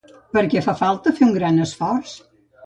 [0.37, 2.17] Per què fa falta fer un gran esforç?